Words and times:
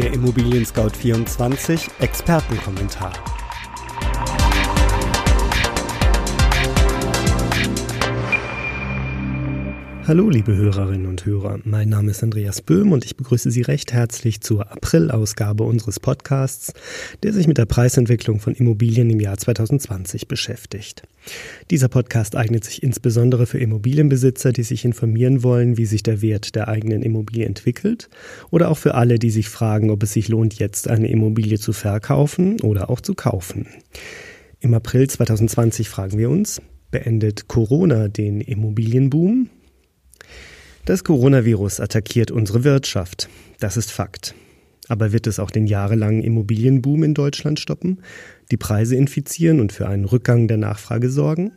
Der 0.00 0.14
Immobilien 0.14 0.64
Scout 0.64 0.96
24 0.96 1.90
Expertenkommentar. 2.00 3.12
Hallo 10.10 10.28
liebe 10.28 10.56
Hörerinnen 10.56 11.06
und 11.06 11.24
Hörer, 11.24 11.60
mein 11.62 11.88
Name 11.88 12.10
ist 12.10 12.24
Andreas 12.24 12.62
Böhm 12.62 12.90
und 12.90 13.04
ich 13.04 13.16
begrüße 13.16 13.48
Sie 13.52 13.62
recht 13.62 13.92
herzlich 13.92 14.40
zur 14.40 14.68
April-Ausgabe 14.72 15.62
unseres 15.62 16.00
Podcasts, 16.00 16.72
der 17.22 17.32
sich 17.32 17.46
mit 17.46 17.58
der 17.58 17.66
Preisentwicklung 17.66 18.40
von 18.40 18.54
Immobilien 18.54 19.08
im 19.08 19.20
Jahr 19.20 19.38
2020 19.38 20.26
beschäftigt. 20.26 21.04
Dieser 21.70 21.86
Podcast 21.86 22.34
eignet 22.34 22.64
sich 22.64 22.82
insbesondere 22.82 23.46
für 23.46 23.60
Immobilienbesitzer, 23.60 24.52
die 24.52 24.64
sich 24.64 24.84
informieren 24.84 25.44
wollen, 25.44 25.76
wie 25.78 25.86
sich 25.86 26.02
der 26.02 26.22
Wert 26.22 26.56
der 26.56 26.66
eigenen 26.66 27.02
Immobilie 27.02 27.46
entwickelt, 27.46 28.10
oder 28.50 28.72
auch 28.72 28.78
für 28.78 28.96
alle, 28.96 29.20
die 29.20 29.30
sich 29.30 29.48
fragen, 29.48 29.90
ob 29.90 30.02
es 30.02 30.12
sich 30.12 30.26
lohnt, 30.26 30.54
jetzt 30.54 30.88
eine 30.88 31.08
Immobilie 31.08 31.60
zu 31.60 31.72
verkaufen 31.72 32.60
oder 32.62 32.90
auch 32.90 33.00
zu 33.00 33.14
kaufen. 33.14 33.68
Im 34.58 34.74
April 34.74 35.08
2020 35.08 35.88
fragen 35.88 36.18
wir 36.18 36.30
uns, 36.30 36.60
beendet 36.90 37.46
Corona 37.46 38.08
den 38.08 38.40
Immobilienboom? 38.40 39.50
Das 40.84 41.04
Coronavirus 41.04 41.80
attackiert 41.80 42.30
unsere 42.30 42.64
Wirtschaft. 42.64 43.28
Das 43.60 43.76
ist 43.76 43.92
Fakt. 43.92 44.34
Aber 44.88 45.12
wird 45.12 45.26
es 45.26 45.38
auch 45.38 45.50
den 45.50 45.66
jahrelangen 45.66 46.22
Immobilienboom 46.22 47.04
in 47.04 47.14
Deutschland 47.14 47.60
stoppen, 47.60 48.02
die 48.50 48.56
Preise 48.56 48.96
infizieren 48.96 49.60
und 49.60 49.72
für 49.72 49.86
einen 49.86 50.04
Rückgang 50.04 50.48
der 50.48 50.56
Nachfrage 50.56 51.10
sorgen? 51.10 51.52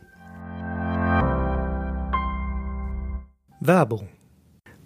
Werbung 3.60 4.08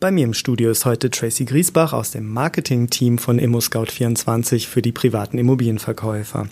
bei 0.01 0.11
mir 0.11 0.25
im 0.25 0.34
Studio 0.34 0.71
ist 0.71 0.85
heute 0.85 1.10
Tracy 1.10 1.45
Griesbach 1.45 1.93
aus 1.93 2.13
dem 2.13 2.32
Marketing-Team 2.32 3.18
von 3.18 3.41
ImmoScout24 3.41 4.66
für 4.66 4.82
die 4.82 4.93
privaten 4.93 5.38
Immobilienverkäufer. 5.38 6.49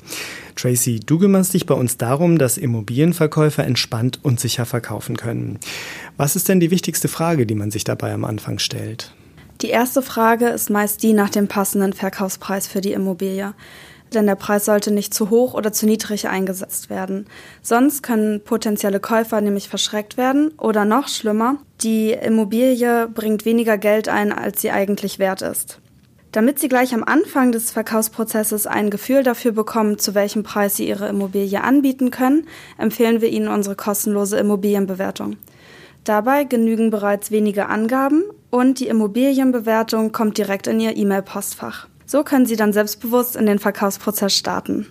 Tracy, 0.56 1.00
du 1.00 1.18
kümmerst 1.18 1.54
dich 1.54 1.66
bei 1.66 1.74
uns 1.74 1.96
darum, 1.96 2.38
dass 2.38 2.58
Immobilienverkäufer 2.58 3.64
entspannt 3.64 4.18
und 4.22 4.40
sicher 4.40 4.66
verkaufen 4.66 5.16
können. 5.16 5.58
Was 6.16 6.34
ist 6.34 6.48
denn 6.48 6.60
die 6.60 6.70
wichtigste 6.70 7.08
Frage, 7.08 7.46
die 7.46 7.54
man 7.54 7.70
sich 7.70 7.84
dabei 7.84 8.12
am 8.12 8.24
Anfang 8.24 8.58
stellt? 8.58 9.12
Die 9.62 9.68
erste 9.68 10.02
Frage 10.02 10.48
ist 10.48 10.68
meist 10.68 11.02
die 11.02 11.12
nach 11.12 11.30
dem 11.30 11.48
passenden 11.48 11.92
Verkaufspreis 11.92 12.66
für 12.66 12.80
die 12.80 12.92
Immobilie 12.92 13.54
denn 14.14 14.26
der 14.26 14.34
Preis 14.34 14.64
sollte 14.64 14.90
nicht 14.90 15.14
zu 15.14 15.30
hoch 15.30 15.54
oder 15.54 15.72
zu 15.72 15.86
niedrig 15.86 16.28
eingesetzt 16.28 16.90
werden. 16.90 17.26
Sonst 17.62 18.02
können 18.02 18.40
potenzielle 18.42 19.00
Käufer 19.00 19.40
nämlich 19.40 19.68
verschreckt 19.68 20.16
werden 20.16 20.52
oder 20.58 20.84
noch 20.84 21.08
schlimmer, 21.08 21.56
die 21.82 22.12
Immobilie 22.12 23.08
bringt 23.08 23.44
weniger 23.44 23.78
Geld 23.78 24.08
ein, 24.08 24.32
als 24.32 24.60
sie 24.60 24.70
eigentlich 24.70 25.18
wert 25.18 25.42
ist. 25.42 25.80
Damit 26.32 26.58
Sie 26.58 26.68
gleich 26.68 26.92
am 26.92 27.02
Anfang 27.02 27.50
des 27.50 27.70
Verkaufsprozesses 27.70 28.66
ein 28.66 28.90
Gefühl 28.90 29.22
dafür 29.22 29.52
bekommen, 29.52 29.98
zu 29.98 30.14
welchem 30.14 30.42
Preis 30.42 30.76
Sie 30.76 30.86
Ihre 30.86 31.08
Immobilie 31.08 31.62
anbieten 31.62 32.10
können, 32.10 32.46
empfehlen 32.76 33.22
wir 33.22 33.30
Ihnen 33.30 33.48
unsere 33.48 33.74
kostenlose 33.74 34.36
Immobilienbewertung. 34.36 35.36
Dabei 36.04 36.44
genügen 36.44 36.90
bereits 36.90 37.30
wenige 37.30 37.66
Angaben 37.66 38.22
und 38.50 38.80
die 38.80 38.88
Immobilienbewertung 38.88 40.12
kommt 40.12 40.36
direkt 40.36 40.66
in 40.66 40.78
Ihr 40.78 40.96
E-Mail-Postfach. 40.96 41.88
So 42.06 42.22
können 42.22 42.46
Sie 42.46 42.56
dann 42.56 42.72
selbstbewusst 42.72 43.36
in 43.36 43.44
den 43.46 43.58
Verkaufsprozess 43.58 44.34
starten. 44.36 44.86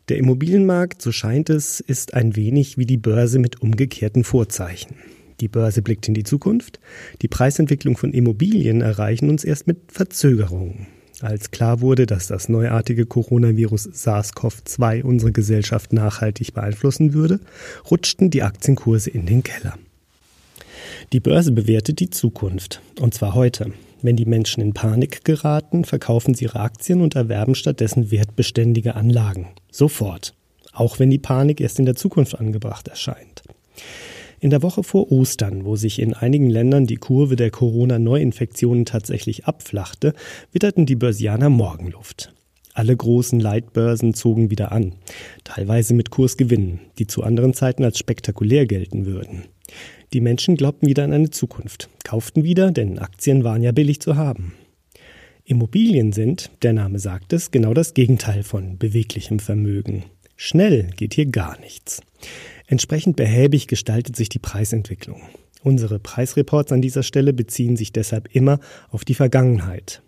Der 0.09 0.17
Immobilienmarkt, 0.17 1.01
so 1.01 1.11
scheint 1.11 1.49
es, 1.49 1.79
ist 1.79 2.13
ein 2.13 2.35
wenig 2.35 2.77
wie 2.77 2.85
die 2.85 2.97
Börse 2.97 3.39
mit 3.39 3.61
umgekehrten 3.61 4.23
Vorzeichen. 4.23 4.95
Die 5.41 5.47
Börse 5.47 5.81
blickt 5.81 6.07
in 6.07 6.13
die 6.13 6.23
Zukunft. 6.23 6.79
Die 7.21 7.27
Preisentwicklung 7.27 7.97
von 7.97 8.13
Immobilien 8.13 8.81
erreichen 8.81 9.29
uns 9.29 9.43
erst 9.43 9.67
mit 9.67 9.91
Verzögerung. 9.91 10.87
Als 11.21 11.51
klar 11.51 11.81
wurde, 11.81 12.05
dass 12.05 12.27
das 12.27 12.49
neuartige 12.49 13.05
Coronavirus 13.05 13.89
SARS-CoV-2 13.93 15.03
unsere 15.03 15.31
Gesellschaft 15.31 15.93
nachhaltig 15.93 16.53
beeinflussen 16.53 17.13
würde, 17.13 17.39
rutschten 17.89 18.29
die 18.29 18.43
Aktienkurse 18.43 19.09
in 19.09 19.25
den 19.25 19.41
Keller. 19.41 19.77
Die 21.13 21.19
Börse 21.19 21.51
bewertet 21.51 21.99
die 21.99 22.09
Zukunft, 22.09 22.81
und 22.99 23.13
zwar 23.13 23.33
heute. 23.33 23.71
Wenn 24.01 24.17
die 24.17 24.25
Menschen 24.25 24.61
in 24.61 24.73
Panik 24.73 25.23
geraten, 25.23 25.85
verkaufen 25.85 26.33
sie 26.33 26.45
ihre 26.45 26.59
Aktien 26.59 27.01
und 27.01 27.15
erwerben 27.15 27.55
stattdessen 27.55 28.11
wertbeständige 28.11 28.95
Anlagen. 28.95 29.47
Sofort. 29.71 30.33
Auch 30.73 30.99
wenn 30.99 31.09
die 31.09 31.17
Panik 31.17 31.61
erst 31.61 31.79
in 31.79 31.85
der 31.85 31.95
Zukunft 31.95 32.37
angebracht 32.37 32.87
erscheint. 32.87 33.43
In 34.45 34.51
der 34.51 34.61
Woche 34.61 34.83
vor 34.83 35.11
Ostern, 35.11 35.65
wo 35.65 35.75
sich 35.75 35.97
in 35.97 36.13
einigen 36.13 36.51
Ländern 36.51 36.85
die 36.85 36.97
Kurve 36.97 37.35
der 37.35 37.49
Corona-Neuinfektionen 37.49 38.85
tatsächlich 38.85 39.45
abflachte, 39.45 40.13
witterten 40.51 40.85
die 40.85 40.95
Börsianer 40.95 41.49
Morgenluft. 41.49 42.31
Alle 42.75 42.95
großen 42.95 43.39
Leitbörsen 43.39 44.13
zogen 44.13 44.51
wieder 44.51 44.71
an, 44.71 44.93
teilweise 45.43 45.95
mit 45.95 46.11
Kursgewinnen, 46.11 46.79
die 46.99 47.07
zu 47.07 47.23
anderen 47.23 47.55
Zeiten 47.55 47.83
als 47.83 47.97
spektakulär 47.97 48.67
gelten 48.67 49.07
würden. 49.07 49.45
Die 50.13 50.21
Menschen 50.21 50.57
glaubten 50.57 50.85
wieder 50.85 51.05
an 51.05 51.13
eine 51.13 51.31
Zukunft, 51.31 51.89
kauften 52.03 52.43
wieder, 52.43 52.69
denn 52.69 52.99
Aktien 52.99 53.43
waren 53.43 53.63
ja 53.63 53.71
billig 53.71 53.99
zu 53.99 54.15
haben. 54.15 54.53
Immobilien 55.43 56.11
sind, 56.11 56.51
der 56.61 56.73
Name 56.73 56.99
sagt 56.99 57.33
es, 57.33 57.49
genau 57.49 57.73
das 57.73 57.95
Gegenteil 57.95 58.43
von 58.43 58.77
beweglichem 58.77 59.39
Vermögen. 59.39 60.03
Schnell 60.35 60.91
geht 60.97 61.15
hier 61.15 61.25
gar 61.25 61.59
nichts. 61.61 62.03
Entsprechend 62.67 63.15
behäbig 63.15 63.67
gestaltet 63.67 64.15
sich 64.15 64.29
die 64.29 64.39
Preisentwicklung. 64.39 65.21
Unsere 65.63 65.99
Preisreports 65.99 66.71
an 66.71 66.81
dieser 66.81 67.03
Stelle 67.03 67.33
beziehen 67.33 67.75
sich 67.75 67.91
deshalb 67.91 68.35
immer 68.35 68.59
auf 68.89 69.05
die 69.05 69.15
Vergangenheit. 69.15 70.01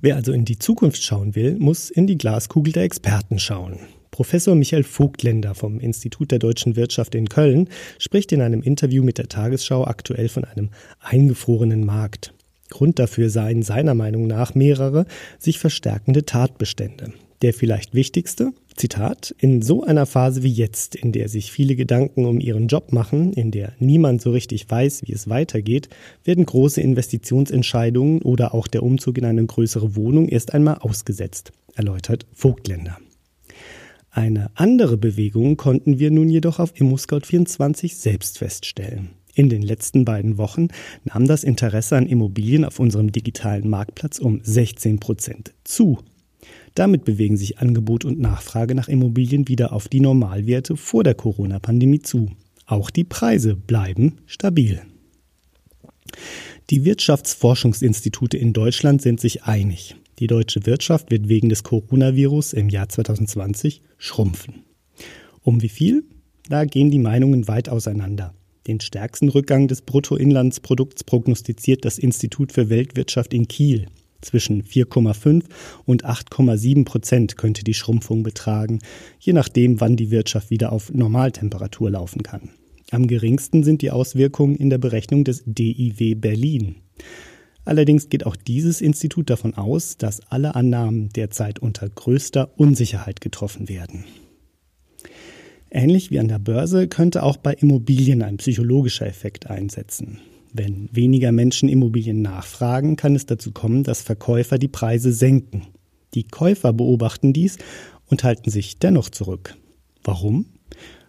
Wer 0.00 0.16
also 0.16 0.32
in 0.32 0.44
die 0.44 0.58
Zukunft 0.58 1.02
schauen 1.02 1.34
will, 1.34 1.56
muss 1.58 1.90
in 1.90 2.06
die 2.06 2.18
Glaskugel 2.18 2.72
der 2.72 2.84
Experten 2.84 3.38
schauen. 3.38 3.78
Professor 4.10 4.54
Michael 4.54 4.82
Vogtländer 4.82 5.54
vom 5.54 5.78
Institut 5.78 6.30
der 6.30 6.38
deutschen 6.38 6.76
Wirtschaft 6.76 7.14
in 7.14 7.28
Köln 7.28 7.68
spricht 7.98 8.32
in 8.32 8.42
einem 8.42 8.62
Interview 8.62 9.04
mit 9.04 9.18
der 9.18 9.28
Tagesschau 9.28 9.84
aktuell 9.84 10.28
von 10.28 10.44
einem 10.44 10.70
eingefrorenen 11.00 11.84
Markt. 11.84 12.34
Grund 12.70 12.98
dafür 12.98 13.30
seien 13.30 13.62
seiner 13.62 13.94
Meinung 13.94 14.26
nach 14.26 14.54
mehrere 14.54 15.06
sich 15.38 15.58
verstärkende 15.58 16.24
Tatbestände. 16.24 17.12
Der 17.42 17.54
vielleicht 17.54 17.94
wichtigste, 17.94 18.52
Zitat, 18.76 19.34
in 19.38 19.62
so 19.62 19.82
einer 19.82 20.04
Phase 20.04 20.42
wie 20.42 20.52
jetzt, 20.52 20.94
in 20.94 21.12
der 21.12 21.28
sich 21.28 21.50
viele 21.50 21.74
Gedanken 21.74 22.26
um 22.26 22.38
ihren 22.38 22.68
Job 22.68 22.92
machen, 22.92 23.32
in 23.32 23.50
der 23.50 23.72
niemand 23.78 24.20
so 24.20 24.30
richtig 24.30 24.70
weiß, 24.70 25.02
wie 25.06 25.12
es 25.12 25.28
weitergeht, 25.28 25.88
werden 26.22 26.44
große 26.44 26.82
Investitionsentscheidungen 26.82 28.20
oder 28.22 28.52
auch 28.52 28.66
der 28.66 28.82
Umzug 28.82 29.16
in 29.16 29.24
eine 29.24 29.44
größere 29.44 29.96
Wohnung 29.96 30.28
erst 30.28 30.52
einmal 30.52 30.76
ausgesetzt, 30.78 31.52
erläutert 31.74 32.26
Vogtländer. 32.34 32.98
Eine 34.10 34.50
andere 34.54 34.98
Bewegung 34.98 35.56
konnten 35.56 35.98
wir 35.98 36.10
nun 36.10 36.28
jedoch 36.28 36.58
auf 36.58 36.74
ImmoScout24 36.74 37.94
selbst 37.94 38.38
feststellen. 38.38 39.10
In 39.34 39.48
den 39.48 39.62
letzten 39.62 40.04
beiden 40.04 40.36
Wochen 40.36 40.68
nahm 41.04 41.26
das 41.26 41.44
Interesse 41.44 41.96
an 41.96 42.06
Immobilien 42.06 42.64
auf 42.64 42.80
unserem 42.80 43.12
digitalen 43.12 43.68
Marktplatz 43.68 44.18
um 44.18 44.40
16 44.42 45.00
Prozent 45.00 45.54
zu. 45.64 45.98
Damit 46.74 47.04
bewegen 47.04 47.36
sich 47.36 47.58
Angebot 47.58 48.04
und 48.04 48.20
Nachfrage 48.20 48.74
nach 48.74 48.88
Immobilien 48.88 49.48
wieder 49.48 49.72
auf 49.72 49.88
die 49.88 50.00
Normalwerte 50.00 50.76
vor 50.76 51.04
der 51.04 51.14
Corona-Pandemie 51.14 52.00
zu. 52.00 52.30
Auch 52.66 52.90
die 52.90 53.04
Preise 53.04 53.56
bleiben 53.56 54.18
stabil. 54.26 54.80
Die 56.70 56.84
Wirtschaftsforschungsinstitute 56.84 58.36
in 58.36 58.52
Deutschland 58.52 59.02
sind 59.02 59.20
sich 59.20 59.44
einig. 59.44 59.96
Die 60.20 60.28
deutsche 60.28 60.66
Wirtschaft 60.66 61.10
wird 61.10 61.28
wegen 61.28 61.48
des 61.48 61.64
Coronavirus 61.64 62.52
im 62.52 62.68
Jahr 62.68 62.88
2020 62.88 63.82
schrumpfen. 63.98 64.64
Um 65.42 65.62
wie 65.62 65.68
viel? 65.68 66.04
Da 66.48 66.64
gehen 66.64 66.90
die 66.90 66.98
Meinungen 66.98 67.48
weit 67.48 67.68
auseinander. 67.68 68.34
Den 68.66 68.80
stärksten 68.80 69.30
Rückgang 69.30 69.66
des 69.66 69.82
Bruttoinlandsprodukts 69.82 71.04
prognostiziert 71.04 71.84
das 71.84 71.98
Institut 71.98 72.52
für 72.52 72.68
Weltwirtschaft 72.68 73.32
in 73.32 73.48
Kiel. 73.48 73.86
Zwischen 74.20 74.62
4,5 74.62 75.44
und 75.84 76.04
8,7 76.04 76.84
Prozent 76.84 77.36
könnte 77.36 77.64
die 77.64 77.74
Schrumpfung 77.74 78.22
betragen, 78.22 78.80
je 79.18 79.32
nachdem, 79.32 79.80
wann 79.80 79.96
die 79.96 80.10
Wirtschaft 80.10 80.50
wieder 80.50 80.72
auf 80.72 80.92
Normaltemperatur 80.92 81.90
laufen 81.90 82.22
kann. 82.22 82.50
Am 82.90 83.06
geringsten 83.06 83.62
sind 83.62 83.82
die 83.82 83.90
Auswirkungen 83.90 84.56
in 84.56 84.68
der 84.68 84.78
Berechnung 84.78 85.24
des 85.24 85.42
DIW 85.46 86.16
Berlin. 86.16 86.76
Allerdings 87.64 88.08
geht 88.08 88.26
auch 88.26 88.36
dieses 88.36 88.80
Institut 88.80 89.30
davon 89.30 89.54
aus, 89.54 89.96
dass 89.96 90.20
alle 90.30 90.54
Annahmen 90.54 91.10
derzeit 91.10 91.58
unter 91.60 91.88
größter 91.88 92.50
Unsicherheit 92.58 93.20
getroffen 93.20 93.68
werden. 93.68 94.04
Ähnlich 95.70 96.10
wie 96.10 96.18
an 96.18 96.26
der 96.26 96.40
Börse 96.40 96.88
könnte 96.88 97.22
auch 97.22 97.36
bei 97.36 97.54
Immobilien 97.54 98.22
ein 98.22 98.38
psychologischer 98.38 99.06
Effekt 99.06 99.48
einsetzen. 99.48 100.18
Wenn 100.52 100.88
weniger 100.92 101.30
Menschen 101.32 101.68
Immobilien 101.68 102.22
nachfragen, 102.22 102.96
kann 102.96 103.14
es 103.14 103.26
dazu 103.26 103.52
kommen, 103.52 103.84
dass 103.84 104.02
Verkäufer 104.02 104.58
die 104.58 104.68
Preise 104.68 105.12
senken. 105.12 105.68
Die 106.14 106.24
Käufer 106.24 106.72
beobachten 106.72 107.32
dies 107.32 107.58
und 108.06 108.24
halten 108.24 108.50
sich 108.50 108.78
dennoch 108.78 109.10
zurück. 109.10 109.56
Warum? 110.02 110.46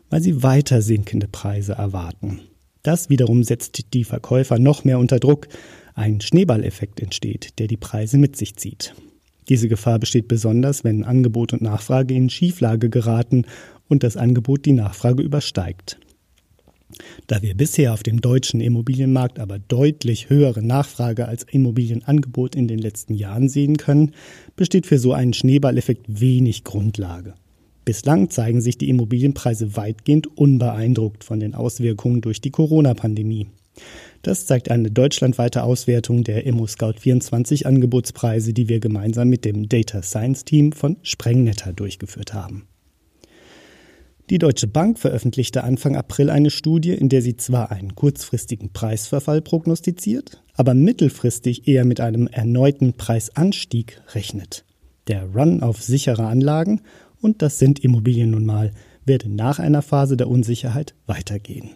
Weil 0.10 0.22
sie 0.22 0.44
weiter 0.44 0.82
sinkende 0.82 1.28
Preise 1.28 1.74
erwarten. 1.74 2.42
Das 2.84 3.10
wiederum 3.10 3.44
setzt 3.44 3.94
die 3.94 4.04
Verkäufer 4.04 4.60
noch 4.60 4.84
mehr 4.84 5.00
unter 5.00 5.20
Druck. 5.20 5.48
Ein 5.96 6.22
Schneeballeffekt 6.22 7.00
entsteht, 7.00 7.60
der 7.60 7.68
die 7.68 7.78
Preise 7.78 8.18
mit 8.18 8.36
sich 8.36 8.56
zieht. 8.56 8.94
Diese 9.50 9.68
Gefahr 9.68 10.00
besteht 10.00 10.28
besonders, 10.28 10.84
wenn 10.84 11.04
Angebot 11.04 11.54
und 11.54 11.62
Nachfrage 11.62 12.14
in 12.14 12.30
Schieflage 12.30 12.90
geraten 12.90 13.46
und 13.88 14.04
das 14.04 14.18
Angebot 14.18 14.66
die 14.66 14.74
Nachfrage 14.74 15.24
übersteigt. 15.24 16.00
Da 17.28 17.42
wir 17.42 17.56
bisher 17.56 17.94
auf 17.94 18.04
dem 18.04 18.22
deutschen 18.22 18.62
Immobilienmarkt 18.62 19.40
aber 19.40 19.60
deutlich 19.60 20.30
höhere 20.30 20.62
Nachfrage 20.62 21.28
als 21.28 21.44
Immobilienangebot 21.44 22.56
in 22.56 22.68
den 22.68 22.80
letzten 22.80 23.14
Jahren 23.14 23.50
sehen 23.50 23.78
können, 23.78 24.14
besteht 24.56 24.86
für 24.86 25.00
so 25.00 25.14
einen 25.14 25.34
Schneeballeffekt 25.34 26.06
wenig 26.08 26.64
Grundlage. 26.64 27.34
Bislang 27.84 28.30
zeigen 28.30 28.62
sich 28.62 28.78
die 28.78 28.90
Immobilienpreise 28.90 29.76
weitgehend 29.76 30.38
unbeeindruckt 30.38 31.24
von 31.24 31.40
den 31.40 31.56
Auswirkungen 31.56 32.22
durch 32.22 32.40
die 32.40 32.52
Corona-Pandemie. 32.52 33.48
Das 34.22 34.46
zeigt 34.46 34.70
eine 34.70 34.92
deutschlandweite 34.92 35.64
Auswertung 35.64 36.24
der 36.24 36.46
ImmoScout24 36.46 37.66
Angebotspreise, 37.66 38.54
die 38.54 38.70
wir 38.70 38.80
gemeinsam 38.80 39.30
mit 39.30 39.46
dem 39.46 39.68
Data 39.68 40.04
Science 40.04 40.46
Team 40.46 40.74
von 40.74 40.98
Sprengnetter 41.02 41.74
durchgeführt 41.74 42.34
haben. 42.34 42.68
Die 44.31 44.39
Deutsche 44.39 44.68
Bank 44.68 44.98
veröffentlichte 44.98 45.66
Anfang 45.66 45.98
April 45.98 46.30
eine 46.30 46.51
Studie, 46.51 46.94
in 46.94 47.10
der 47.10 47.22
sie 47.22 47.36
zwar 47.36 47.69
einen 47.69 47.95
kurzfristigen 47.95 48.72
Preisverfall 48.72 49.42
prognostiziert, 49.42 50.42
aber 50.54 50.74
mittelfristig 50.74 51.68
eher 51.68 51.83
mit 51.83 52.00
einem 52.00 52.28
erneuten 52.28 52.94
Preisanstieg 52.94 54.01
rechnet. 54.13 54.63
Der 55.10 55.25
Run 55.36 55.62
auf 55.62 55.81
sichere 55.81 56.28
Anlagen 56.28 56.80
und 57.19 57.42
das 57.42 57.60
sind 57.60 57.80
Immobilien 57.80 58.31
nun 58.31 58.45
mal, 58.45 58.72
werde 59.04 59.28
nach 59.28 59.60
einer 59.60 59.81
Phase 59.81 60.16
der 60.16 60.30
Unsicherheit 60.30 60.95
weitergehen. 61.07 61.72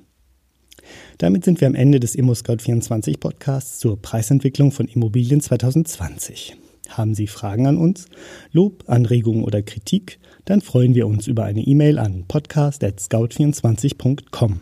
Damit 1.17 1.43
sind 1.43 1.59
wir 1.59 1.67
am 1.67 1.75
Ende 1.75 1.99
des 1.99 2.17
ImmoScout24 2.17 3.19
Podcasts 3.19 3.79
zur 3.79 4.01
Preisentwicklung 4.01 4.71
von 4.71 4.87
Immobilien 4.87 5.41
2020. 5.41 6.55
Haben 6.89 7.15
Sie 7.15 7.27
Fragen 7.27 7.67
an 7.67 7.77
uns, 7.77 8.07
Lob, 8.51 8.83
Anregungen 8.87 9.43
oder 9.43 9.61
Kritik, 9.61 10.19
dann 10.45 10.61
freuen 10.61 10.95
wir 10.95 11.07
uns 11.07 11.27
über 11.27 11.43
eine 11.43 11.61
E-Mail 11.61 11.99
an 11.99 12.23
podcast.scout24.com. 12.27 14.61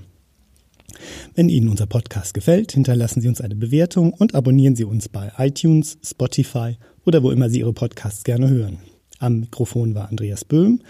Wenn 1.35 1.49
Ihnen 1.49 1.69
unser 1.69 1.85
Podcast 1.85 2.33
gefällt, 2.33 2.71
hinterlassen 2.71 3.21
Sie 3.21 3.27
uns 3.27 3.41
eine 3.41 3.55
Bewertung 3.55 4.13
und 4.13 4.35
abonnieren 4.35 4.75
Sie 4.75 4.85
uns 4.85 5.09
bei 5.09 5.31
iTunes, 5.37 5.97
Spotify 6.03 6.77
oder 7.05 7.23
wo 7.23 7.31
immer 7.31 7.49
Sie 7.49 7.59
Ihre 7.59 7.73
Podcasts 7.73 8.23
gerne 8.23 8.49
hören. 8.49 8.77
Am 9.19 9.39
Mikrofon 9.39 9.95
war 9.95 10.09
Andreas 10.09 10.43
Böhm. 10.43 10.81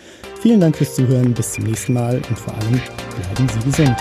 Vielen 0.42 0.60
Dank 0.60 0.78
fürs 0.78 0.96
Zuhören, 0.96 1.34
bis 1.34 1.54
zum 1.54 1.66
nächsten 1.66 1.94
Mal 1.94 2.16
und 2.16 2.40
vor 2.40 2.56
allem 2.56 2.82
bleiben 3.16 3.50
Sie 3.50 3.66
gesund. 3.66 3.96